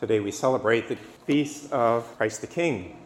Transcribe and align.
Today 0.00 0.18
we 0.20 0.30
celebrate 0.30 0.88
the 0.88 0.96
feast 1.26 1.70
of 1.72 2.06
Christ 2.16 2.40
the 2.40 2.46
King. 2.46 2.96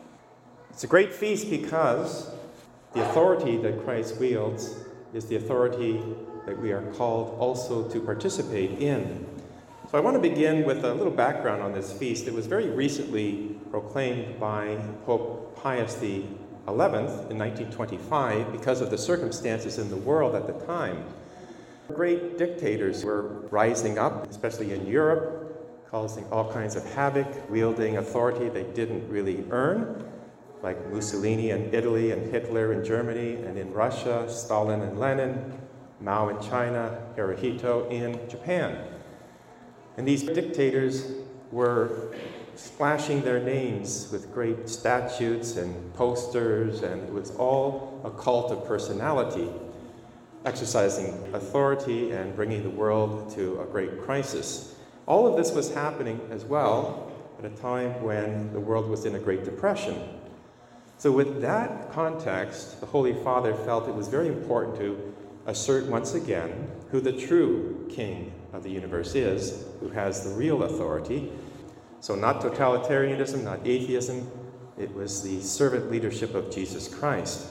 It's 0.71 0.85
a 0.85 0.87
great 0.87 1.13
feast 1.13 1.51
because 1.51 2.31
the 2.93 3.03
authority 3.03 3.57
that 3.57 3.83
Christ 3.85 4.17
wields 4.19 4.77
is 5.13 5.27
the 5.27 5.35
authority 5.35 6.01
that 6.47 6.57
we 6.57 6.71
are 6.71 6.83
called 6.93 7.37
also 7.41 7.89
to 7.89 8.01
participate 8.01 8.79
in. 8.79 9.27
So 9.91 9.99
I 9.99 10.01
want 10.03 10.15
to 10.15 10.21
begin 10.21 10.63
with 10.63 10.85
a 10.85 10.95
little 10.95 11.13
background 11.13 11.63
on 11.63 11.73
this 11.73 11.93
feast. 11.93 12.29
It 12.29 12.33
was 12.33 12.47
very 12.47 12.71
recently 12.71 13.57
proclaimed 13.73 14.39
by 14.39 14.79
Pope 15.05 15.59
Pius 15.61 15.99
XI 15.99 16.19
in 16.69 16.77
1925 16.77 18.53
because 18.53 18.81
of 18.81 18.91
the 18.91 18.99
circumstances 18.99 19.79
in 19.79 19.91
the 19.91 19.97
world 19.97 20.37
at 20.37 20.47
the 20.47 20.65
time. 20.65 21.05
Great 21.89 22.39
dictators 22.39 23.05
were 23.05 23.25
rising 23.51 23.99
up, 23.99 24.31
especially 24.31 24.73
in 24.73 24.87
Europe, 24.87 25.44
causing 25.95 26.27
all 26.33 26.53
kinds 26.53 26.75
of 26.75 26.85
havoc, 26.95 27.49
wielding 27.49 27.99
authority 27.99 28.49
they 28.49 28.65
didn't 28.75 29.09
really 29.09 29.45
earn, 29.51 30.05
like 30.61 30.91
Mussolini 30.91 31.51
in 31.51 31.73
Italy 31.73 32.11
and 32.11 32.33
Hitler 32.33 32.73
in 32.73 32.85
Germany, 32.85 33.35
and 33.35 33.57
in 33.57 33.73
Russia, 33.73 34.29
Stalin 34.29 34.81
and 34.81 34.99
Lenin, 34.99 35.57
Mao 36.01 36.31
in 36.31 36.41
China, 36.43 37.01
Hirohito 37.17 37.89
in 37.93 38.19
Japan. 38.29 38.77
And 39.97 40.05
these 40.05 40.25
dictators 40.25 41.13
were 41.53 42.13
splashing 42.57 43.23
their 43.23 43.39
names 43.39 44.09
with 44.11 44.35
great 44.35 44.69
statutes 44.69 45.55
and 45.55 45.95
posters, 45.95 46.83
and 46.83 47.05
it 47.05 47.13
was 47.13 47.31
all 47.37 48.01
a 48.03 48.11
cult 48.11 48.51
of 48.51 48.67
personality, 48.67 49.49
exercising 50.45 51.33
authority 51.33 52.11
and 52.11 52.35
bringing 52.35 52.65
the 52.65 52.71
world 52.83 53.33
to 53.37 53.61
a 53.61 53.65
great 53.67 54.03
crisis. 54.03 54.74
All 55.07 55.27
of 55.27 55.37
this 55.37 55.53
was 55.53 55.75
happening 55.75 56.21
as 56.31 56.45
well 56.45 57.13
at 57.39 57.45
a 57.45 57.51
time 57.51 58.03
when 58.03 58.53
the 58.53 58.61
world 58.61 58.89
was 58.89 59.05
in 59.05 59.15
a 59.15 59.19
Great 59.19 59.45
Depression. 59.45 60.03
So, 60.97 61.13
with 61.13 61.43
that 61.43 61.93
context, 61.93 62.81
the 62.81 62.87
Holy 62.87 63.13
Father 63.13 63.55
felt 63.55 63.89
it 63.89 63.95
was 63.95 64.09
very 64.09 64.29
important 64.29 64.77
to 64.77 65.15
assert 65.47 65.87
once 65.87 66.15
again 66.15 66.71
who 66.91 67.01
the 67.01 67.13
true 67.13 67.87
king 67.91 68.33
of 68.55 68.63
the 68.63 68.71
universe 68.71 69.15
is, 69.15 69.65
who 69.81 69.91
has 69.91 70.25
the 70.25 70.31
real 70.31 70.63
authority. 70.63 71.31
So, 72.01 72.15
not 72.15 72.41
totalitarianism, 72.41 73.43
not 73.43 73.61
atheism, 73.67 74.31
it 74.79 74.95
was 74.95 75.23
the 75.23 75.43
servant 75.43 75.91
leadership 75.91 76.35
of 76.35 76.51
Jesus 76.51 76.89
Christ. 76.89 77.49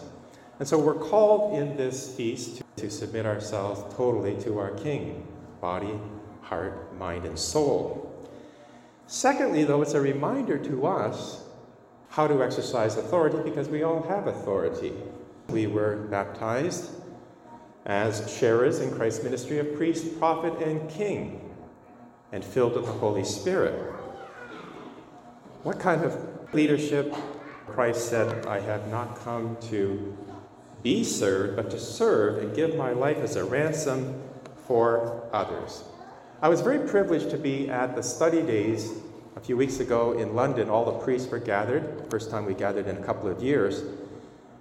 And 0.57 0.67
so, 0.67 0.79
we're 0.79 0.95
called 0.95 1.59
in 1.59 1.77
this 1.77 2.15
feast 2.15 2.57
to, 2.57 2.63
to 2.77 2.89
submit 2.89 3.27
ourselves 3.27 3.93
totally 3.95 4.41
to 4.41 4.57
our 4.57 4.71
king, 4.71 5.27
body, 5.61 5.99
heart, 6.43 6.95
mind, 6.97 7.25
and 7.25 7.37
soul. 7.37 8.09
Secondly, 9.07 9.63
though, 9.63 9.81
it's 9.81 9.93
a 9.93 10.01
reminder 10.01 10.57
to 10.57 10.85
us 10.85 11.43
how 12.09 12.27
to 12.27 12.43
exercise 12.43 12.97
authority 12.97 13.37
because 13.43 13.67
we 13.67 13.83
all 13.83 14.03
have 14.03 14.27
authority. 14.27 14.93
We 15.49 15.67
were 15.67 15.97
baptized 15.97 16.91
as 17.85 18.33
sharers 18.37 18.79
in 18.79 18.91
Christ's 18.95 19.23
ministry 19.23 19.59
of 19.59 19.75
priest, 19.75 20.19
prophet, 20.19 20.53
and 20.61 20.89
king, 20.89 21.53
and 22.31 22.43
filled 22.43 22.75
with 22.75 22.85
the 22.85 22.91
Holy 22.91 23.23
Spirit. 23.23 23.93
What 25.63 25.79
kind 25.79 26.03
of 26.03 26.53
leadership? 26.53 27.13
Christ 27.67 28.09
said, 28.09 28.45
I 28.45 28.59
have 28.59 28.89
not 28.89 29.19
come 29.21 29.57
to 29.69 30.15
be 30.83 31.03
served, 31.03 31.55
but 31.55 31.71
to 31.71 31.79
serve 31.79 32.43
and 32.43 32.55
give 32.55 32.75
my 32.75 32.91
life 32.91 33.17
as 33.17 33.35
a 33.35 33.43
ransom 33.43 34.21
for 34.67 35.23
others. 35.31 35.83
I 36.43 36.49
was 36.49 36.59
very 36.59 36.85
privileged 36.85 37.29
to 37.29 37.37
be 37.37 37.69
at 37.69 37.95
the 37.95 38.03
study 38.03 38.41
days 38.41 38.91
a 39.37 39.39
few 39.39 39.55
weeks 39.55 39.79
ago 39.79 40.11
in 40.11 40.35
London. 40.35 40.69
All 40.69 40.83
the 40.83 40.99
priests 40.99 41.31
were 41.31 41.39
gathered, 41.39 42.05
first 42.09 42.29
time 42.29 42.45
we 42.45 42.53
gathered 42.53 42.85
in 42.85 42.97
a 42.97 43.01
couple 43.01 43.29
of 43.29 43.41
years. 43.41 43.81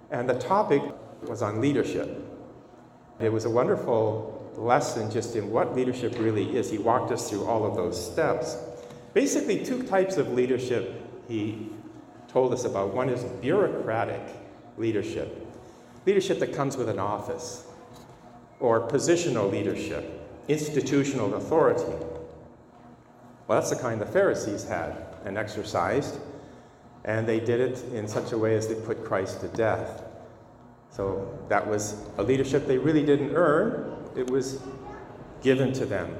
And 0.09 0.29
the 0.29 0.39
topic 0.39 0.81
was 1.23 1.41
on 1.41 1.59
leadership. 1.59 2.25
It 3.19 3.33
was 3.33 3.43
a 3.43 3.49
wonderful 3.49 4.49
lesson 4.55 5.11
just 5.11 5.35
in 5.35 5.51
what 5.51 5.75
leadership 5.75 6.17
really 6.19 6.55
is. 6.55 6.71
He 6.71 6.77
walked 6.77 7.11
us 7.11 7.29
through 7.29 7.43
all 7.43 7.65
of 7.65 7.75
those 7.75 8.01
steps. 8.01 8.55
Basically, 9.13 9.65
two 9.65 9.83
types 9.83 10.15
of 10.15 10.31
leadership 10.31 11.03
he 11.27 11.67
told 12.29 12.53
us 12.53 12.63
about. 12.63 12.93
One 12.93 13.09
is 13.09 13.25
bureaucratic 13.41 14.21
leadership, 14.77 15.45
leadership 16.05 16.39
that 16.39 16.53
comes 16.53 16.77
with 16.77 16.87
an 16.87 16.99
office, 16.99 17.65
or 18.61 18.87
positional 18.87 19.51
leadership 19.51 20.22
institutional 20.47 21.35
authority. 21.35 21.83
Well, 23.47 23.59
that's 23.59 23.69
the 23.69 23.75
kind 23.75 23.99
the 23.99 24.05
Pharisees 24.05 24.63
had 24.63 24.95
and 25.25 25.37
exercised, 25.37 26.19
and 27.05 27.27
they 27.27 27.39
did 27.39 27.59
it 27.59 27.83
in 27.93 28.07
such 28.07 28.31
a 28.31 28.37
way 28.37 28.55
as 28.55 28.67
they 28.67 28.75
put 28.75 29.03
Christ 29.03 29.41
to 29.41 29.47
death. 29.49 30.03
So 30.89 31.37
that 31.49 31.65
was 31.65 31.95
a 32.17 32.23
leadership 32.23 32.67
they 32.67 32.77
really 32.77 33.05
didn't 33.05 33.35
earn, 33.35 33.97
it 34.15 34.29
was 34.29 34.61
given 35.41 35.73
to 35.73 35.85
them. 35.85 36.15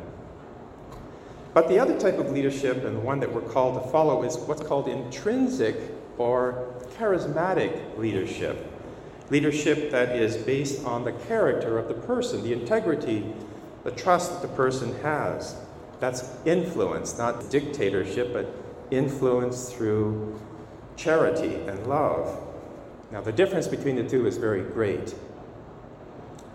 But 1.54 1.68
the 1.68 1.78
other 1.78 1.98
type 2.00 2.18
of 2.18 2.32
leadership, 2.32 2.84
and 2.84 2.96
the 2.96 3.00
one 3.00 3.20
that 3.20 3.32
we're 3.32 3.42
called 3.42 3.82
to 3.82 3.90
follow, 3.90 4.24
is 4.24 4.38
what's 4.38 4.64
called 4.64 4.88
intrinsic 4.88 5.76
or 6.18 6.74
charismatic 6.98 7.98
leadership. 7.98 8.70
Leadership 9.30 9.92
that 9.92 10.16
is 10.16 10.36
based 10.38 10.84
on 10.86 11.04
the 11.04 11.12
character 11.12 11.78
of 11.78 11.88
the 11.88 11.94
person, 11.94 12.44
the 12.44 12.54
integrity 12.54 13.24
the 13.84 13.92
trust 13.92 14.32
that 14.32 14.42
the 14.42 14.56
person 14.56 14.96
has. 15.02 15.56
That's 16.00 16.30
influence, 16.46 17.18
not 17.18 17.50
dictatorship, 17.50 18.34
but 18.34 18.54
influence 18.92 19.72
through 19.72 20.40
charity 20.96 21.56
and 21.68 21.88
love. 21.88 22.40
Now, 23.12 23.22
the 23.22 23.32
difference 23.32 23.68
between 23.68 23.96
the 23.96 24.04
two 24.04 24.26
is 24.26 24.38
very 24.38 24.64
great. 24.64 25.16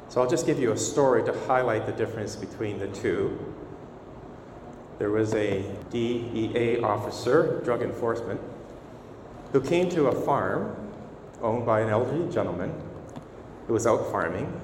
So, 0.09 0.21
I'll 0.21 0.28
just 0.28 0.47
give 0.47 0.59
you 0.59 0.72
a 0.72 0.77
story 0.77 1.22
to 1.25 1.33
highlight 1.47 1.87
the 1.87 1.93
difference 1.93 2.34
between 2.34 2.78
the 2.78 2.88
two. 2.88 3.55
There 4.99 5.11
was 5.11 5.34
a 5.34 5.65
DEA 5.91 6.81
officer, 6.81 7.61
drug 7.65 7.83
enforcement, 7.83 8.41
who 9.53 9.61
came 9.61 9.88
to 9.91 10.09
a 10.09 10.25
farm 10.25 10.75
owned 11.41 11.65
by 11.65 11.81
an 11.81 11.88
elderly 11.88 12.31
gentleman 12.33 12.75
who 13.67 13.75
was 13.75 13.87
out 13.87 14.11
farming 14.11 14.61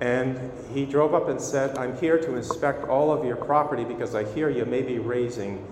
and 0.00 0.52
he 0.72 0.84
drove 0.84 1.14
up 1.14 1.28
and 1.28 1.40
said, 1.40 1.76
I'm 1.76 1.96
here 1.98 2.18
to 2.18 2.36
inspect 2.36 2.84
all 2.88 3.12
of 3.12 3.24
your 3.24 3.36
property 3.36 3.84
because 3.84 4.14
I 4.14 4.24
hear 4.32 4.48
you 4.48 4.64
may 4.64 4.82
be 4.82 4.98
raising 4.98 5.66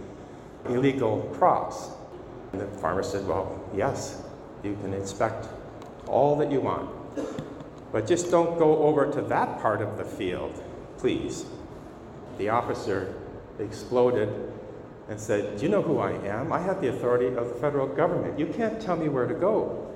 illegal 0.69 1.32
crops. 1.38 1.91
And 2.53 2.60
the 2.60 2.66
farmer 2.78 3.03
said, 3.03 3.26
Well, 3.26 3.62
yes, 3.75 4.22
you 4.65 4.76
can 4.82 4.92
inspect 4.94 5.48
all 6.09 6.36
that 6.36 6.50
you 6.50 6.60
want. 6.60 6.91
But 7.92 8.06
just 8.06 8.31
don't 8.31 8.59
go 8.59 8.78
over 8.84 9.10
to 9.12 9.22
that 9.22 9.60
part 9.60 9.81
of 9.81 9.97
the 9.97 10.04
field, 10.04 10.60
please. 10.98 11.47
The 12.38 12.48
officer 12.48 13.15
exploded 13.60 14.28
and 15.09 15.20
said, 15.20 15.56
Do 15.56 15.62
you 15.62 15.69
know 15.69 15.82
who 15.82 15.98
I 15.98 16.12
am? 16.26 16.53
I 16.53 16.60
have 16.60 16.81
the 16.81 16.88
authority 16.88 17.26
of 17.26 17.48
the 17.48 17.54
federal 17.54 17.86
government. 17.86 18.38
You 18.41 18.47
can't 18.47 18.81
tell 18.81 18.97
me 18.97 19.09
where 19.09 19.26
to 19.26 19.34
go. 19.34 19.94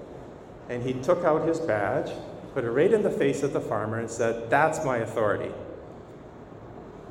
And 0.69 0.85
he 0.85 0.93
took 0.95 1.25
out 1.25 1.49
his 1.49 1.59
badge 1.59 2.13
put 2.55 2.65
it 2.65 2.71
right 2.71 2.93
in 2.93 3.03
the 3.03 3.11
face 3.11 3.43
of 3.43 3.53
the 3.53 3.61
farmer 3.61 3.99
and 3.99 4.11
said, 4.11 4.50
That's 4.50 4.84
my 4.84 4.99
authority. 4.99 5.53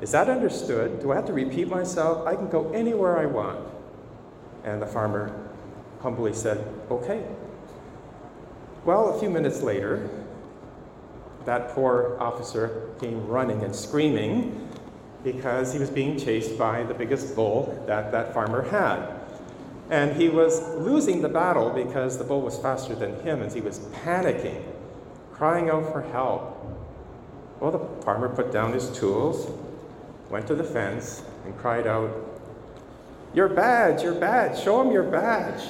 Is 0.00 0.12
that 0.12 0.28
understood? 0.28 1.00
Do 1.00 1.12
I 1.12 1.16
have 1.16 1.26
to 1.26 1.32
repeat 1.32 1.68
myself? 1.68 2.26
I 2.26 2.34
can 2.34 2.48
go 2.48 2.70
anywhere 2.72 3.18
I 3.18 3.26
want. 3.26 3.66
And 4.64 4.80
the 4.80 4.86
farmer 4.86 5.34
humbly 6.00 6.32
said, 6.32 6.64
Okay. 6.90 7.24
Well, 8.84 9.14
a 9.14 9.20
few 9.20 9.28
minutes 9.28 9.60
later, 9.60 10.08
that 11.44 11.70
poor 11.70 12.16
officer 12.20 12.90
came 13.00 13.26
running 13.26 13.62
and 13.62 13.74
screaming 13.74 14.68
because 15.22 15.72
he 15.72 15.78
was 15.78 15.90
being 15.90 16.18
chased 16.18 16.56
by 16.56 16.82
the 16.84 16.94
biggest 16.94 17.34
bull 17.34 17.82
that 17.86 18.10
that 18.12 18.32
farmer 18.32 18.62
had. 18.62 19.20
And 19.90 20.16
he 20.16 20.28
was 20.28 20.62
losing 20.76 21.20
the 21.20 21.28
battle 21.28 21.70
because 21.70 22.16
the 22.16 22.24
bull 22.24 22.42
was 22.42 22.56
faster 22.58 22.94
than 22.94 23.20
him, 23.20 23.42
and 23.42 23.52
he 23.52 23.60
was 23.60 23.80
panicking 24.04 24.62
crying 25.40 25.70
out 25.70 25.90
for 25.90 26.02
help. 26.02 26.54
Well, 27.60 27.70
the 27.70 27.78
farmer 28.04 28.28
put 28.28 28.52
down 28.52 28.74
his 28.74 28.90
tools, 28.90 29.50
went 30.28 30.46
to 30.48 30.54
the 30.54 30.62
fence, 30.62 31.22
and 31.46 31.56
cried 31.56 31.86
out, 31.86 32.10
Your 33.32 33.48
badge, 33.48 34.02
your 34.02 34.12
badge, 34.12 34.62
show 34.62 34.82
him 34.82 34.92
your 34.92 35.04
badge. 35.04 35.62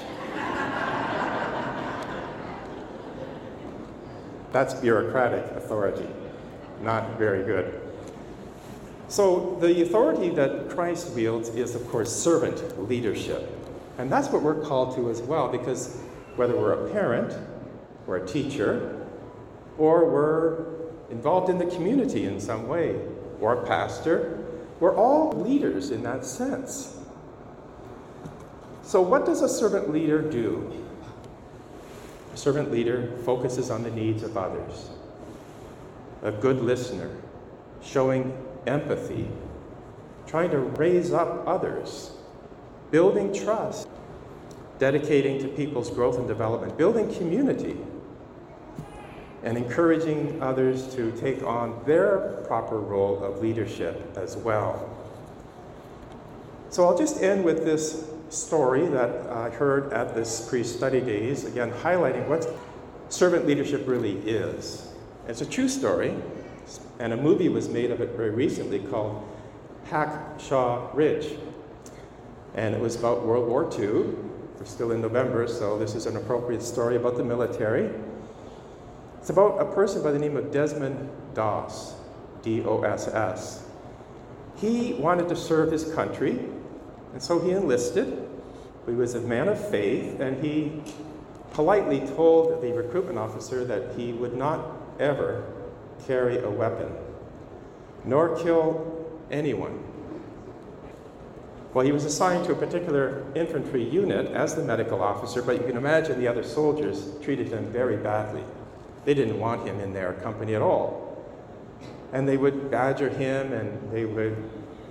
That's 4.51 4.75
bureaucratic 4.75 5.45
authority, 5.53 6.09
not 6.83 7.17
very 7.17 7.45
good. 7.45 7.81
So, 9.07 9.57
the 9.61 9.83
authority 9.83 10.31
that 10.31 10.69
Christ 10.71 11.15
wields 11.15 11.49
is, 11.51 11.77
of 11.77 11.87
course, 11.87 12.13
servant 12.13 12.89
leadership. 12.89 13.49
And 13.99 14.11
that's 14.11 14.31
what 14.31 14.43
we're 14.43 14.65
called 14.65 14.97
to 14.97 15.11
as 15.11 15.21
well, 15.21 15.47
because 15.47 15.97
whether 16.35 16.57
we're 16.57 16.73
a 16.73 16.91
parent 16.91 17.39
or 18.09 18.17
a 18.17 18.27
teacher 18.27 19.00
or 19.79 20.09
we're 20.09 20.65
involved 21.11 21.51
in 21.51 21.59
the 21.59 21.67
community 21.67 22.25
in 22.25 22.41
some 22.41 22.69
way, 22.69 23.01
or 23.41 23.55
a 23.55 23.67
pastor. 23.67 24.45
We're 24.79 24.97
all 24.97 25.33
leaders 25.33 25.91
in 25.91 26.03
that 26.05 26.25
sense. 26.25 26.97
So, 28.83 29.01
what 29.01 29.27
does 29.27 29.43
a 29.43 29.49
servant 29.49 29.93
leader 29.93 30.21
do? 30.21 30.73
A 32.33 32.37
servant 32.37 32.71
leader 32.71 33.17
focuses 33.25 33.71
on 33.71 33.83
the 33.83 33.91
needs 33.91 34.23
of 34.23 34.37
others, 34.37 34.91
a 36.23 36.33
good 36.33 36.61
listener, 36.63 37.11
showing 37.83 38.37
empathy, 38.67 39.29
trying 40.27 40.51
to 40.51 40.59
raise 40.59 41.13
up 41.13 41.47
others, 41.47 42.13
building 42.91 43.33
trust, 43.33 43.89
dedicating 44.79 45.39
to 45.41 45.49
people's 45.49 45.91
growth 45.91 46.19
and 46.19 46.27
development, 46.27 46.77
building 46.79 47.13
community, 47.15 47.77
and 49.43 49.57
encouraging 49.57 50.43
others 50.43 50.95
to 50.95 51.13
take 51.13 51.43
on 51.43 51.83
their 51.87 52.43
proper 52.47 52.79
role 52.79 53.23
of 53.25 53.41
leadership 53.41 54.17
as 54.17 54.37
well. 54.37 54.89
So 56.69 56.85
I'll 56.85 56.97
just 56.97 57.23
end 57.23 57.45
with 57.45 57.65
this 57.65 58.09
story 58.29 58.87
that 58.87 59.27
I 59.29 59.51
heard 59.51 59.93
at 59.93 60.15
this 60.15 60.49
pre 60.49 60.63
study 60.63 61.01
days, 61.01 61.45
again, 61.45 61.73
highlighting 61.73 62.29
what 62.29 62.47
servant 63.09 63.47
leadership 63.47 63.89
really 63.89 64.19
is. 64.19 64.89
It's 65.27 65.41
a 65.41 65.47
true 65.47 65.69
story, 65.69 66.15
and 66.99 67.13
a 67.13 67.17
movie 67.17 67.49
was 67.49 67.69
made 67.69 67.91
of 67.91 68.01
it 68.01 68.11
very 68.11 68.31
recently 68.31 68.79
called 68.79 69.27
Hacksaw 69.89 70.95
Ridge. 70.95 71.37
And 72.55 72.75
it 72.75 72.81
was 72.81 72.97
about 72.97 73.25
World 73.25 73.49
War 73.49 73.69
II. 73.73 74.15
We're 74.59 74.65
still 74.65 74.93
in 74.93 75.01
November, 75.01 75.49
so 75.49 75.79
this 75.79 75.95
is 75.95 76.07
an 76.07 76.17
appropriate 76.17 76.63
story 76.63 76.97
about 76.97 77.17
the 77.17 77.25
military. 77.25 77.91
It's 79.21 79.29
about 79.29 79.61
a 79.61 79.67
person 79.67 80.03
by 80.03 80.13
the 80.13 80.19
name 80.19 80.37
of 80.37 80.51
Desmond 80.51 81.11
Doss, 81.35 81.95
D 82.43 82.63
O 82.65 82.83
S 82.83 83.07
S. 83.07 83.67
He 84.57 84.95
wanted 84.95 85.29
to 85.29 85.37
serve 85.37 85.71
his 85.71 85.93
country, 85.95 86.39
and 87.13 87.23
so 87.23 87.39
he 87.39 87.51
enlisted. 87.51 88.27
He 88.87 88.93
was 88.93 89.15
a 89.15 89.21
man 89.21 89.49
of 89.49 89.69
faith, 89.69 90.21
and 90.21 90.43
he 90.43 90.83
politely 91.53 92.01
told 92.01 92.63
the 92.63 92.73
recruitment 92.73 93.19
officer 93.19 93.65
that 93.65 93.95
he 93.95 94.13
would 94.13 94.35
not 94.35 94.67
ever 94.99 95.45
carry 96.07 96.39
a 96.39 96.49
weapon, 96.49 96.91
nor 98.05 98.37
kill 98.37 99.07
anyone. 99.31 99.85
Well, 101.75 101.85
he 101.85 101.93
was 101.93 102.05
assigned 102.05 102.47
to 102.47 102.53
a 102.53 102.57
particular 102.57 103.23
infantry 103.35 103.85
unit 103.85 104.33
as 104.33 104.55
the 104.55 104.63
medical 104.63 105.03
officer, 105.03 105.43
but 105.43 105.57
you 105.61 105.67
can 105.67 105.77
imagine 105.77 106.19
the 106.19 106.27
other 106.27 106.43
soldiers 106.43 107.11
treated 107.23 107.49
him 107.49 107.67
very 107.67 107.97
badly. 107.97 108.43
They 109.05 109.15
didn't 109.15 109.39
want 109.39 109.67
him 109.67 109.81
in 109.81 109.93
their 109.93 110.15
company 110.15 110.55
at 110.55 110.63
all. 110.63 111.07
And 112.13 112.29
they 112.29 112.37
would 112.37 112.71
badger 112.71 113.09
him 113.09 113.53
and 113.53 113.91
they 113.93 114.05
would 114.05 114.37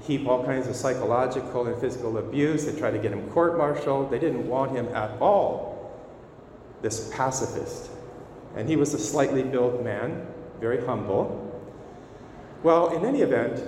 heap 0.04 0.28
all 0.28 0.44
kinds 0.44 0.68
of 0.68 0.76
psychological 0.76 1.68
and 1.68 1.80
physical 1.80 2.18
abuse. 2.18 2.66
They 2.66 2.78
tried 2.78 2.92
to 2.92 3.00
get 3.00 3.12
him 3.12 3.30
court 3.30 3.58
martialed. 3.58 4.10
They 4.10 4.20
didn't 4.20 4.48
want 4.48 4.72
him 4.72 4.88
at 4.90 5.20
all, 5.22 5.94
this 6.82 7.12
pacifist. 7.14 7.92
And 8.56 8.68
he 8.68 8.76
was 8.76 8.94
a 8.94 9.00
slightly 9.00 9.44
built 9.44 9.84
man, 9.84 10.26
very 10.60 10.84
humble. 10.86 11.46
Well, 12.64 12.96
in 12.96 13.06
any 13.06 13.22
event, 13.22 13.64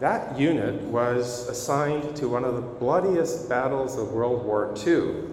that 0.00 0.38
unit 0.38 0.82
was 0.82 1.48
assigned 1.48 2.16
to 2.16 2.28
one 2.28 2.44
of 2.44 2.54
the 2.54 2.60
bloodiest 2.60 3.48
battles 3.48 3.98
of 3.98 4.12
World 4.12 4.44
War 4.44 4.74
II 4.86 5.24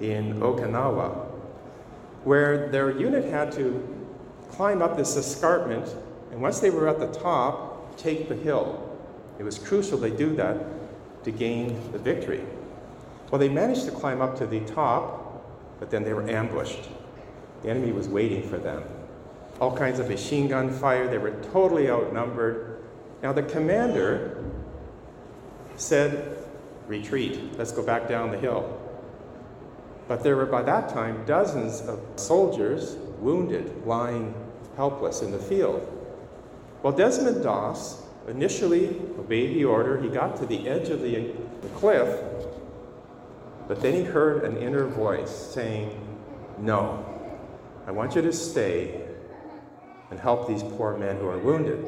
in 0.00 0.40
Okinawa, 0.40 1.27
where 2.24 2.68
their 2.68 2.90
unit 2.90 3.24
had 3.24 3.52
to 3.52 3.82
climb 4.50 4.82
up 4.82 4.96
this 4.96 5.16
escarpment, 5.16 5.94
and 6.30 6.40
once 6.40 6.60
they 6.60 6.70
were 6.70 6.88
at 6.88 6.98
the 6.98 7.06
top, 7.18 7.96
take 7.96 8.28
the 8.28 8.34
hill. 8.34 8.84
It 9.38 9.44
was 9.44 9.58
crucial 9.58 9.98
they 9.98 10.10
do 10.10 10.34
that 10.36 10.56
to 11.24 11.30
gain 11.30 11.92
the 11.92 11.98
victory. 11.98 12.42
Well, 13.30 13.38
they 13.38 13.48
managed 13.48 13.84
to 13.84 13.90
climb 13.90 14.20
up 14.20 14.38
to 14.38 14.46
the 14.46 14.60
top, 14.60 15.44
but 15.78 15.90
then 15.90 16.02
they 16.02 16.14
were 16.14 16.28
ambushed. 16.28 16.88
The 17.62 17.70
enemy 17.70 17.92
was 17.92 18.08
waiting 18.08 18.48
for 18.48 18.58
them. 18.58 18.82
All 19.60 19.76
kinds 19.76 19.98
of 19.98 20.08
machine 20.08 20.48
gun 20.48 20.70
fire, 20.70 21.08
they 21.08 21.18
were 21.18 21.32
totally 21.52 21.90
outnumbered. 21.90 22.82
Now, 23.22 23.32
the 23.32 23.42
commander 23.42 24.44
said, 25.76 26.36
Retreat, 26.86 27.58
let's 27.58 27.72
go 27.72 27.82
back 27.82 28.08
down 28.08 28.30
the 28.30 28.38
hill. 28.38 28.80
But 30.08 30.22
there 30.24 30.36
were 30.36 30.46
by 30.46 30.62
that 30.62 30.88
time 30.88 31.24
dozens 31.26 31.82
of 31.82 32.00
soldiers 32.16 32.96
wounded, 33.20 33.86
lying 33.86 34.34
helpless 34.76 35.20
in 35.20 35.30
the 35.30 35.38
field. 35.38 35.86
Well, 36.82 36.94
Desmond 36.94 37.42
Doss 37.42 38.02
initially 38.26 38.88
obeyed 39.18 39.54
the 39.54 39.64
order. 39.64 40.00
He 40.00 40.08
got 40.08 40.36
to 40.38 40.46
the 40.46 40.66
edge 40.68 40.88
of 40.88 41.02
the, 41.02 41.32
the 41.60 41.68
cliff, 41.74 42.24
but 43.66 43.82
then 43.82 43.92
he 43.92 44.02
heard 44.02 44.44
an 44.44 44.56
inner 44.56 44.86
voice 44.86 45.30
saying, 45.30 45.90
No, 46.58 47.04
I 47.86 47.90
want 47.90 48.14
you 48.14 48.22
to 48.22 48.32
stay 48.32 49.04
and 50.10 50.18
help 50.18 50.48
these 50.48 50.62
poor 50.62 50.96
men 50.96 51.16
who 51.16 51.28
are 51.28 51.38
wounded. 51.38 51.84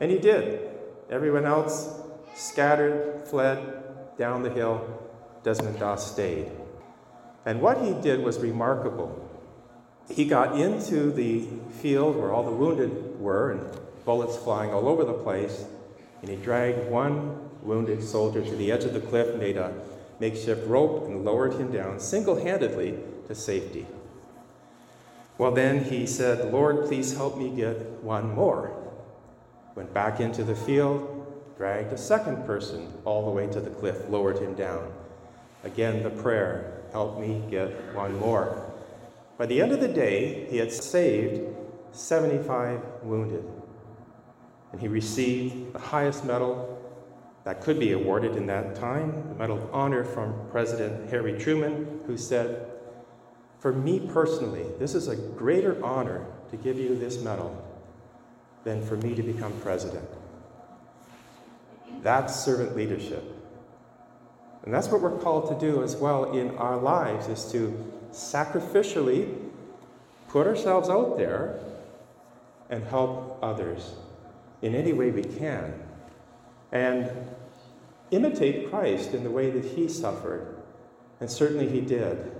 And 0.00 0.10
he 0.10 0.18
did. 0.18 0.70
Everyone 1.08 1.44
else 1.44 2.00
scattered, 2.34 3.28
fled 3.28 4.16
down 4.18 4.42
the 4.42 4.50
hill. 4.50 4.98
Desmond 5.44 5.78
Doss 5.78 6.10
stayed. 6.10 6.50
And 7.44 7.60
what 7.60 7.82
he 7.82 7.92
did 7.94 8.22
was 8.22 8.38
remarkable. 8.38 9.28
He 10.08 10.24
got 10.24 10.58
into 10.58 11.10
the 11.10 11.46
field 11.80 12.16
where 12.16 12.32
all 12.32 12.44
the 12.44 12.50
wounded 12.50 13.18
were, 13.20 13.52
and 13.52 13.80
bullets 14.04 14.36
flying 14.36 14.72
all 14.72 14.88
over 14.88 15.04
the 15.04 15.12
place, 15.12 15.64
and 16.20 16.30
he 16.30 16.36
dragged 16.36 16.90
one 16.90 17.50
wounded 17.62 18.02
soldier 18.02 18.42
to 18.42 18.56
the 18.56 18.70
edge 18.70 18.84
of 18.84 18.92
the 18.92 19.00
cliff, 19.00 19.36
made 19.36 19.56
a 19.56 19.72
makeshift 20.20 20.66
rope, 20.66 21.06
and 21.06 21.24
lowered 21.24 21.54
him 21.54 21.72
down 21.72 21.98
single 21.98 22.36
handedly 22.42 22.98
to 23.28 23.34
safety. 23.34 23.86
Well, 25.38 25.52
then 25.52 25.84
he 25.84 26.06
said, 26.06 26.52
Lord, 26.52 26.86
please 26.86 27.16
help 27.16 27.38
me 27.38 27.50
get 27.50 27.78
one 28.02 28.34
more. 28.34 28.76
Went 29.74 29.94
back 29.94 30.20
into 30.20 30.44
the 30.44 30.54
field, 30.54 31.08
dragged 31.56 31.92
a 31.92 31.98
second 31.98 32.44
person 32.46 32.92
all 33.04 33.24
the 33.24 33.30
way 33.30 33.46
to 33.46 33.60
the 33.60 33.70
cliff, 33.70 34.08
lowered 34.08 34.38
him 34.38 34.54
down. 34.54 34.92
Again, 35.64 36.02
the 36.02 36.10
prayer 36.10 36.81
help 36.92 37.18
me 37.18 37.42
get 37.50 37.94
one 37.94 38.18
more. 38.18 38.70
By 39.38 39.46
the 39.46 39.60
end 39.60 39.72
of 39.72 39.80
the 39.80 39.88
day, 39.88 40.46
he 40.50 40.58
had 40.58 40.70
saved 40.70 41.56
75 41.92 42.80
wounded. 43.02 43.44
And 44.70 44.80
he 44.80 44.88
received 44.88 45.72
the 45.72 45.78
highest 45.78 46.24
medal 46.24 46.78
that 47.44 47.60
could 47.60 47.80
be 47.80 47.92
awarded 47.92 48.36
in 48.36 48.46
that 48.46 48.76
time, 48.76 49.28
the 49.28 49.34
Medal 49.34 49.58
of 49.58 49.74
Honor 49.74 50.04
from 50.04 50.34
President 50.50 51.10
Harry 51.10 51.38
Truman, 51.38 52.00
who 52.06 52.16
said, 52.16 52.70
For 53.58 53.72
me 53.72 54.00
personally, 54.12 54.66
this 54.78 54.94
is 54.94 55.08
a 55.08 55.16
greater 55.16 55.84
honor 55.84 56.24
to 56.50 56.56
give 56.56 56.78
you 56.78 56.96
this 56.96 57.20
medal 57.20 57.66
than 58.64 58.84
for 58.84 58.96
me 58.98 59.14
to 59.14 59.22
become 59.22 59.52
president. 59.60 60.08
That's 62.02 62.34
servant 62.34 62.76
leadership. 62.76 63.24
And 64.64 64.72
that's 64.72 64.88
what 64.88 65.00
we're 65.00 65.18
called 65.18 65.48
to 65.48 65.66
do 65.66 65.82
as 65.82 65.96
well 65.96 66.32
in 66.32 66.56
our 66.56 66.76
lives 66.76 67.26
is 67.26 67.50
to 67.52 67.76
sacrificially 68.12 69.36
put 70.28 70.46
ourselves 70.46 70.88
out 70.88 71.16
there 71.16 71.58
and 72.70 72.84
help 72.84 73.38
others 73.42 73.94
in 74.62 74.74
any 74.74 74.92
way 74.92 75.10
we 75.10 75.24
can. 75.24 75.74
And 76.70 77.10
imitate 78.10 78.70
Christ 78.70 79.14
in 79.14 79.24
the 79.24 79.30
way 79.30 79.50
that 79.50 79.64
he 79.64 79.88
suffered. 79.88 80.56
And 81.20 81.30
certainly 81.30 81.68
he 81.68 81.80
did. 81.80 82.32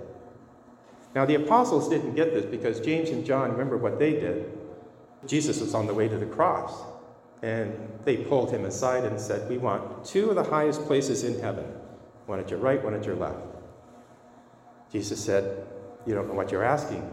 Now, 1.13 1.25
the 1.25 1.35
apostles 1.35 1.89
didn't 1.89 2.15
get 2.15 2.33
this 2.33 2.45
because 2.45 2.79
James 2.79 3.09
and 3.09 3.25
John, 3.25 3.51
remember 3.51 3.77
what 3.77 3.99
they 3.99 4.13
did. 4.13 4.57
Jesus 5.27 5.59
was 5.59 5.75
on 5.75 5.87
the 5.87 5.93
way 5.93 6.07
to 6.07 6.17
the 6.17 6.25
cross. 6.25 6.81
And 7.41 7.75
they 8.05 8.17
pulled 8.17 8.51
him 8.51 8.65
aside 8.65 9.03
and 9.03 9.19
said, 9.19 9.49
We 9.49 9.57
want 9.57 10.05
two 10.05 10.29
of 10.29 10.35
the 10.35 10.43
highest 10.43 10.85
places 10.85 11.23
in 11.23 11.39
heaven 11.39 11.65
one 12.25 12.39
at 12.39 12.49
your 12.49 12.59
right, 12.59 12.83
one 12.83 12.93
at 12.93 13.05
your 13.05 13.15
left. 13.15 13.39
Jesus 14.91 15.23
said, 15.23 15.65
You 16.05 16.13
don't 16.13 16.27
know 16.27 16.33
what 16.33 16.51
you're 16.51 16.63
asking. 16.63 17.09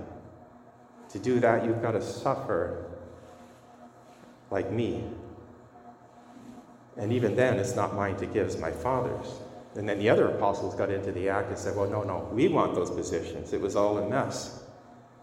To 1.10 1.18
do 1.18 1.40
that, 1.40 1.64
you've 1.64 1.82
got 1.82 1.92
to 1.92 2.02
suffer 2.02 2.84
like 4.50 4.70
me. 4.70 5.04
And 6.96 7.12
even 7.12 7.34
then, 7.34 7.58
it's 7.58 7.74
not 7.74 7.94
mine 7.94 8.16
to 8.16 8.26
give, 8.26 8.46
it's 8.46 8.58
my 8.58 8.70
Father's. 8.70 9.26
And 9.76 9.88
then 9.88 9.98
the 9.98 10.10
other 10.10 10.26
apostles 10.26 10.74
got 10.74 10.90
into 10.90 11.12
the 11.12 11.28
act 11.28 11.48
and 11.48 11.58
said, 11.58 11.76
Well, 11.76 11.88
no, 11.88 12.02
no, 12.02 12.28
we 12.32 12.48
want 12.48 12.74
those 12.74 12.90
positions. 12.90 13.52
It 13.52 13.60
was 13.60 13.76
all 13.76 13.98
a 13.98 14.08
mess. 14.08 14.64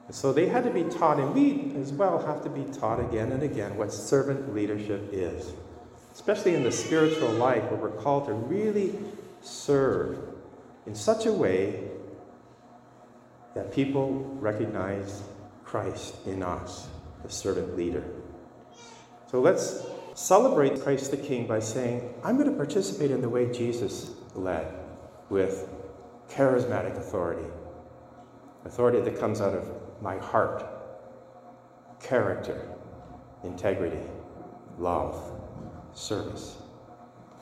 And 0.08 0.15
so 0.15 0.32
they 0.32 0.48
had 0.48 0.63
to 0.63 0.70
be 0.70 0.84
taught, 0.84 1.20
and 1.20 1.36
we 1.36 1.74
as 1.82 1.91
well 1.91 2.17
have 2.25 2.41
to 2.44 2.50
be 2.50 2.63
taught 2.74 3.00
again 3.01 3.34
and 3.34 3.44
again 3.44 3.75
what 3.75 3.91
servant 3.91 4.56
leadership 4.56 5.10
is, 5.12 5.51
especially 6.13 6.56
in 6.56 6.63
the 6.63 6.72
spiritual 6.72 7.29
life 7.32 7.63
where 7.63 7.75
we're 7.75 8.01
called 8.01 8.25
to 8.27 8.34
really 8.34 8.98
serve 9.48 10.20
in 10.86 10.96
such 10.96 11.25
a 11.25 11.34
way 11.34 11.89
that 13.56 13.72
people 13.72 14.12
recognize 14.39 15.24
Christ 15.63 16.16
in 16.25 16.44
us, 16.44 16.88
the 17.24 17.30
servant 17.30 17.75
leader. 17.75 18.04
So 19.30 19.42
let's 19.42 19.86
celebrate 20.13 20.82
Christ 20.82 21.12
the 21.12 21.18
King 21.18 21.48
by 21.48 21.60
saying, 21.60 22.13
I'm 22.24 22.38
going 22.38 22.50
to 22.50 22.56
participate 22.56 23.12
in 23.12 23.22
the 23.22 23.30
way 23.30 23.51
Jesus 23.51 24.12
led 24.36 24.74
with 25.30 25.68
charismatic 26.30 26.98
authority, 26.98 27.48
authority 28.66 29.01
that 29.01 29.20
comes 29.20 29.42
out 29.42 29.54
of 29.54 29.70
my 30.01 30.18
heart, 30.18 30.66
character, 32.01 32.70
integrity, 33.44 34.00
love, 34.77 35.20
service. 35.94 36.58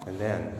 And 0.07 0.19
then, 0.19 0.53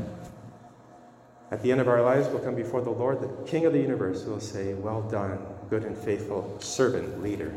at 1.51 1.61
the 1.61 1.71
end 1.71 1.79
of 1.79 1.87
our 1.87 2.01
lives, 2.01 2.27
we'll 2.27 2.39
come 2.39 2.55
before 2.55 2.81
the 2.81 2.89
Lord, 2.89 3.21
the 3.21 3.29
King 3.49 3.65
of 3.65 3.73
the 3.73 3.79
universe, 3.79 4.23
who 4.23 4.31
will 4.31 4.39
say, 4.39 4.73
Well 4.73 5.01
done, 5.03 5.39
good 5.69 5.83
and 5.83 5.97
faithful 5.97 6.57
servant, 6.59 7.21
leader. 7.21 7.53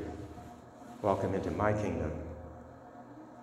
Welcome 1.03 1.35
into 1.35 1.51
my 1.51 1.73
kingdom 1.73 2.13